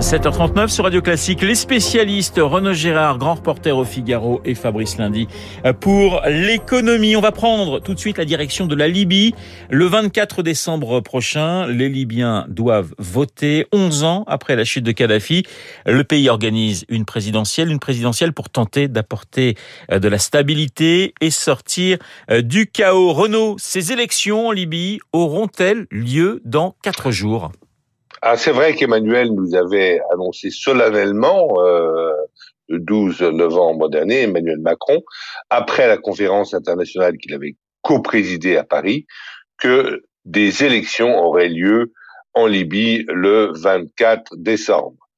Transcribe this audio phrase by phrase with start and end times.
[0.00, 5.28] 7h39 sur Radio Classique, les spécialistes Renaud Gérard, grand reporter au Figaro et Fabrice Lundi
[5.80, 7.16] pour l'économie.
[7.16, 9.34] On va prendre tout de suite la direction de la Libye.
[9.68, 15.44] Le 24 décembre prochain, les Libyens doivent voter 11 ans après la chute de Kadhafi.
[15.84, 19.54] Le pays organise une présidentielle, une présidentielle pour tenter d'apporter
[19.92, 21.98] euh, de la stabilité et sortir
[22.30, 23.12] euh, du chaos.
[23.12, 27.52] Renaud, ces élections en Libye auront-elles lieu dans 4 jours?
[28.22, 32.12] Ah, c'est vrai qu'Emmanuel nous avait annoncé solennellement euh,
[32.68, 35.02] le 12 novembre dernier, Emmanuel Macron,
[35.48, 39.06] après la conférence internationale qu'il avait co-présidée à Paris,
[39.58, 41.92] que des élections auraient lieu
[42.34, 45.09] en Libye le 24 décembre.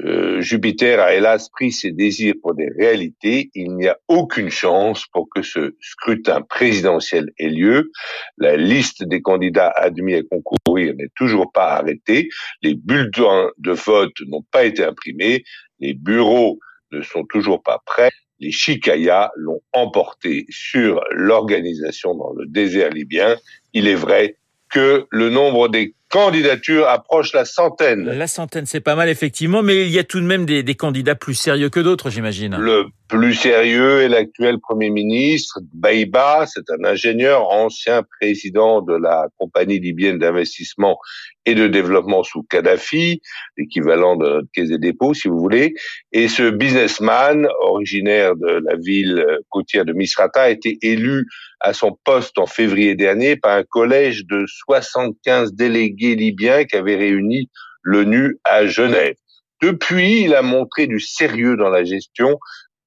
[0.00, 3.50] Euh, Jupiter a hélas pris ses désirs pour des réalités.
[3.54, 7.90] Il n'y a aucune chance pour que ce scrutin présidentiel ait lieu.
[8.38, 12.30] La liste des candidats admis à concourir n'est toujours pas arrêtée.
[12.62, 15.44] Les bulletins de vote n'ont pas été imprimés.
[15.78, 16.58] Les bureaux
[16.90, 18.10] ne sont toujours pas prêts.
[18.40, 23.36] Les Chicayas l'ont emporté sur l'organisation dans le désert libyen.
[23.72, 24.36] Il est vrai
[24.70, 28.04] que le nombre des candidatures approche la centaine.
[28.04, 30.74] La centaine, c'est pas mal effectivement, mais il y a tout de même des, des
[30.74, 32.56] candidats plus sérieux que d'autres, j'imagine.
[32.58, 39.28] Le plus sérieux est l'actuel Premier ministre, Baïba, c'est un ingénieur, ancien président de la
[39.38, 40.98] compagnie libyenne d'investissement
[41.44, 43.20] et de développement sous Kadhafi,
[43.56, 45.74] l'équivalent de notre caisse des dépôts, si vous voulez.
[46.12, 51.26] Et ce businessman, originaire de la ville côtière de Misrata, a été élu
[51.60, 56.96] à son poste en février dernier par un collège de 75 délégués libyens qui avait
[56.96, 57.50] réuni
[57.82, 59.16] l'ONU à Genève.
[59.60, 62.38] Depuis, il a montré du sérieux dans la gestion,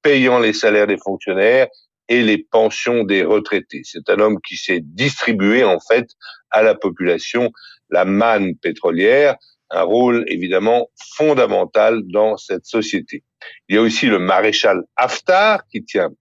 [0.01, 1.67] payant les salaires des fonctionnaires
[2.09, 3.81] et les pensions des retraités.
[3.83, 6.07] C'est un homme qui s'est distribué en fait
[6.51, 7.51] à la population
[7.89, 9.35] la manne pétrolière,
[9.69, 13.23] un rôle évidemment fondamental dans cette société.
[13.67, 16.11] Il y a aussi le maréchal Haftar qui tient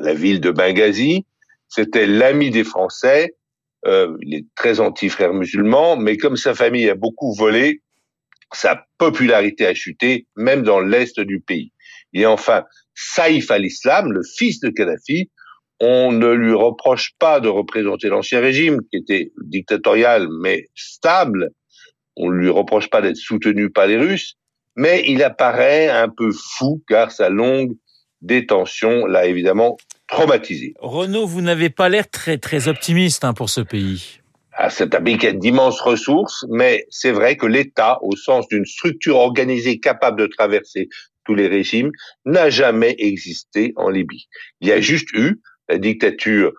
[0.00, 1.26] la ville de Benghazi.
[1.68, 3.36] C'était l'ami des Français.
[3.88, 7.80] Euh, il est très anti-frère musulman, mais comme sa famille a beaucoup volé,
[8.52, 11.72] sa popularité a chuté, même dans l'est du pays.
[12.12, 15.30] Et enfin, Saïf al-Islam, le fils de Kadhafi,
[15.80, 21.50] on ne lui reproche pas de représenter l'ancien régime, qui était dictatorial mais stable.
[22.16, 24.34] On ne lui reproche pas d'être soutenu par les Russes,
[24.76, 27.74] mais il apparaît un peu fou car sa longue
[28.20, 29.76] détention l'a évidemment
[30.08, 30.74] traumatisé.
[30.80, 34.20] Renaud, vous n'avez pas l'air très très optimiste hein, pour ce pays.
[34.52, 38.48] Ah, c'est un pays qui a d'immenses ressources, mais c'est vrai que l'État, au sens
[38.48, 40.88] d'une structure organisée capable de traverser
[41.24, 41.92] tous les régimes,
[42.24, 44.26] n'a jamais existé en Libye.
[44.60, 46.52] Il y a juste eu la dictature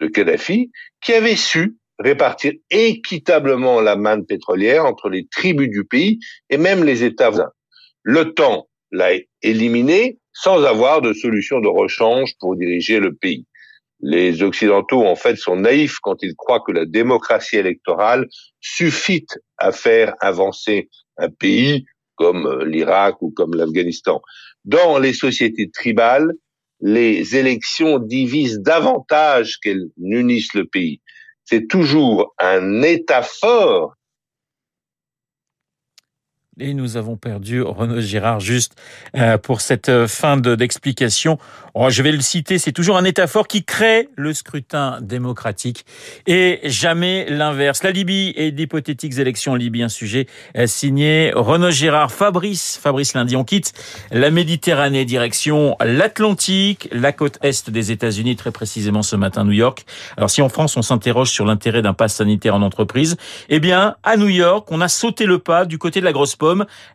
[0.00, 0.70] de Kadhafi,
[1.02, 6.84] qui avait su répartir équitablement la manne pétrolière entre les tribus du pays et même
[6.84, 7.52] les États voisins.
[8.02, 9.10] L'OTAN l'a
[9.42, 13.46] éliminé sans avoir de solution de rechange pour diriger le pays.
[14.00, 18.26] Les Occidentaux, en fait, sont naïfs quand ils croient que la démocratie électorale
[18.60, 19.26] suffit
[19.58, 20.88] à faire avancer
[21.18, 21.84] un pays
[22.16, 24.20] comme l'Irak ou comme l'Afghanistan.
[24.64, 26.32] Dans les sociétés tribales,
[26.80, 31.00] les élections divisent davantage qu'elles n'unissent le pays.
[31.44, 33.94] C'est toujours un État fort
[36.60, 38.74] et nous avons perdu Renaud Girard juste
[39.16, 41.38] euh, pour cette euh, fin d'explication.
[41.74, 45.86] Oh, je vais le citer, c'est toujours un État fort qui crée le scrutin démocratique
[46.26, 47.82] et jamais l'inverse.
[47.82, 50.26] La Libye et d'hypothétiques élections en Libye, un sujet
[50.58, 52.12] euh, signé Renaud Girard.
[52.12, 53.72] Fabrice, Fabrice Lundi, on quitte
[54.10, 59.86] la Méditerranée, direction l'Atlantique, la côte est des États-Unis, très précisément ce matin New York.
[60.18, 63.16] Alors si en France on s'interroge sur l'intérêt d'un pass sanitaire en entreprise,
[63.48, 66.36] eh bien à New York, on a sauté le pas du côté de la grosse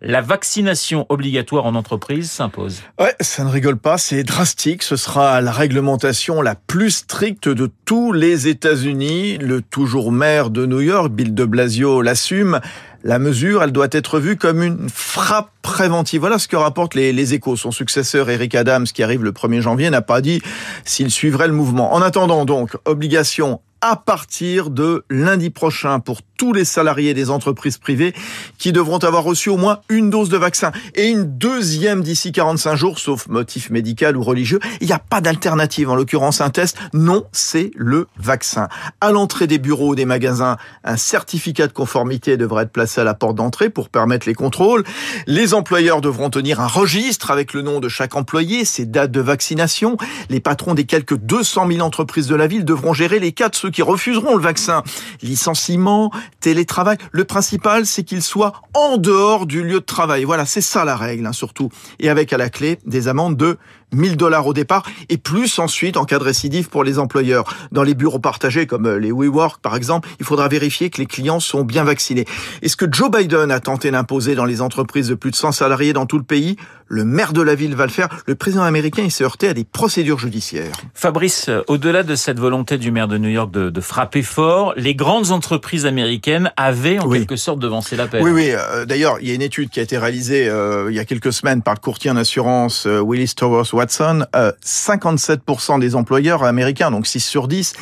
[0.01, 2.81] la vaccination obligatoire en entreprise s'impose.
[2.99, 4.83] Ouais, ça ne rigole pas, c'est drastique.
[4.83, 9.37] Ce sera la réglementation la plus stricte de tous les États-Unis.
[9.37, 12.59] Le toujours maire de New York, Bill de Blasio, l'assume.
[13.03, 16.19] La mesure, elle doit être vue comme une frappe préventive.
[16.19, 17.55] Voilà ce que rapportent les, échos.
[17.55, 20.41] Son successeur, Eric Adams, qui arrive le 1er janvier, n'a pas dit
[20.83, 21.93] s'il suivrait le mouvement.
[21.93, 27.78] En attendant donc, obligation à partir de lundi prochain pour tous les salariés des entreprises
[27.78, 28.13] privées
[28.57, 32.75] qui devront avoir reçu au moins une dose de vaccin et une deuxième d'ici 45
[32.75, 34.60] jours, sauf motif médical ou religieux.
[34.81, 36.78] Il n'y a pas d'alternative, en l'occurrence un test.
[36.94, 38.69] Non, c'est le vaccin.
[39.01, 43.04] À l'entrée des bureaux ou des magasins, un certificat de conformité devrait être placé à
[43.04, 44.84] la porte d'entrée pour permettre les contrôles.
[45.25, 49.22] Les employeurs devront tenir un registre avec le nom de chaque employé, ses dates de
[49.22, 49.98] vaccination.
[50.30, 53.56] Les patrons des quelques 200 000 entreprises de la ville devront gérer les cas de
[53.56, 54.84] ceux qui refuseront le vaccin.
[55.22, 56.97] Licenciement, télétravail.
[57.12, 60.24] Le principal, c'est qu'il soit en dehors du lieu de travail.
[60.24, 61.69] Voilà, c'est ça la règle, hein, surtout.
[62.00, 63.57] Et avec à la clé des amendes de
[63.94, 67.45] 1000 dollars au départ et plus ensuite en cas de récidive pour les employeurs.
[67.72, 71.06] Dans les bureaux partagés comme euh, les WeWork par exemple, il faudra vérifier que les
[71.06, 72.25] clients sont bien vaccinés.
[72.62, 75.54] Et ce que Joe Biden a tenté d'imposer dans les entreprises de plus de 100
[75.54, 76.57] salariés dans tout le pays,
[76.88, 78.07] le maire de la ville va le faire.
[78.25, 80.75] Le président américain, il s'est heurté à des procédures judiciaires.
[80.94, 84.74] Fabrice, euh, au-delà de cette volonté du maire de New York de, de frapper fort,
[84.78, 88.24] les grandes entreprises américaines avaient en quelque sorte devancé l'appel.
[88.24, 88.50] Oui, oui.
[88.51, 91.06] Euh, d'ailleurs, il y a une étude qui a été réalisée euh, il y a
[91.06, 94.25] quelques semaines par le courtier en assurance Willis Towers Watson.
[94.33, 97.74] 57% des employeurs américains, donc 6 sur 10,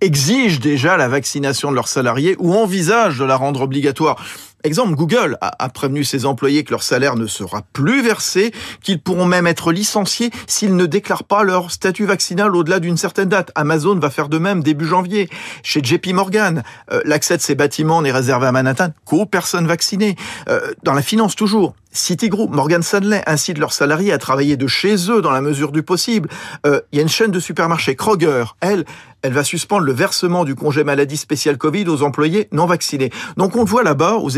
[0.00, 4.16] exigent déjà la vaccination de leurs salariés ou envisagent de la rendre obligatoire.
[4.64, 9.26] Exemple, Google a, prévenu ses employés que leur salaire ne sera plus versé, qu'ils pourront
[9.26, 13.50] même être licenciés s'ils ne déclarent pas leur statut vaccinal au-delà d'une certaine date.
[13.54, 15.28] Amazon va faire de même début janvier.
[15.62, 16.62] Chez JP Morgan,
[16.92, 20.16] euh, l'accès de ces bâtiments n'est réservé à Manhattan qu'aux personnes vaccinées.
[20.48, 25.10] Euh, dans la finance toujours, Citigroup, Morgan Stanley incitent leurs salariés à travailler de chez
[25.10, 26.30] eux dans la mesure du possible.
[26.66, 28.86] Euh, il y a une chaîne de supermarchés, Kroger, elle,
[29.20, 33.10] elle va suspendre le versement du congé maladie spécial Covid aux employés non vaccinés.
[33.36, 34.30] Donc on le voit là-bas, aux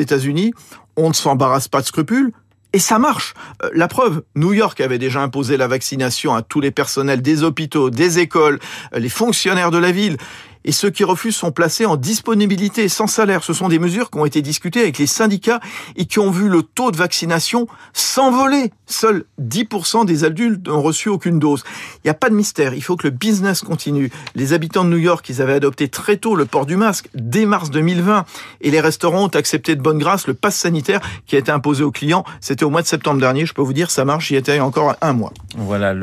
[0.97, 2.33] On ne s'embarrasse pas de scrupules.
[2.73, 3.35] Et ça marche.
[3.63, 7.45] Euh, la preuve, New York avait déjà imposé la vaccination à tous les personnels des
[7.45, 8.59] hôpitaux, des écoles,
[8.95, 10.17] euh, les fonctionnaires de la ville
[10.65, 13.45] et ceux qui refusent sont placés en disponibilité sans salaire.
[13.45, 15.61] Ce sont des mesures qui ont été discutées avec les syndicats
[15.97, 18.73] et qui ont vu le taux de vaccination s'envoler.
[18.87, 21.65] Seuls 10% des adultes n'ont reçu aucune dose.
[21.97, 24.11] Il n'y a pas de mystère, il faut que le business continue.
[24.35, 27.47] Les habitants de New York, ils avaient adopté très tôt le port du masque dès
[27.47, 28.25] mars 2020
[28.61, 31.83] et les restaurants ont accepté de bonne grâce le pass sanitaire qui a été imposé
[31.83, 32.25] aux clients.
[32.41, 34.61] C'était au mois de septembre dernier, je peux vous dire, ça marche, il y était
[34.61, 35.33] encore un mois.
[35.57, 35.95] Voilà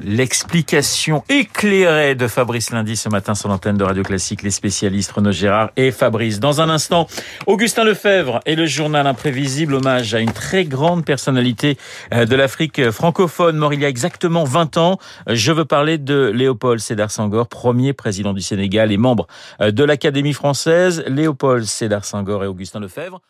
[0.00, 5.12] l'explication le, éclairée de Fabrice Lundi ce matin sur l'antenne de Radio Classique, les spécialistes
[5.12, 6.40] Renaud Gérard et Fabrice.
[6.40, 7.06] Dans un instant,
[7.46, 11.78] Augustin Lefebvre et le journal imprévisible, hommage à une très grande personnalité
[12.12, 14.98] euh, de l'Afrique francophone, mort il y a exactement 20 ans.
[15.28, 19.26] Je veux parler de Léopold Sédar Senghor, premier président du Sénégal et membre
[19.60, 21.04] euh, de l'Académie française.
[21.06, 23.20] Léopold Sédar Senghor et Augustin Lefebvre.